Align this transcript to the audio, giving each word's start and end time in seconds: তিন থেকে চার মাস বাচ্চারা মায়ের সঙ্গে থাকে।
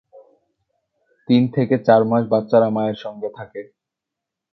তিন 1.27 1.41
থেকে 1.55 1.75
চার 1.87 2.01
মাস 2.05 2.23
বাচ্চারা 2.31 2.69
মায়ের 2.75 2.97
সঙ্গে 3.03 3.29
থাকে। 3.37 3.61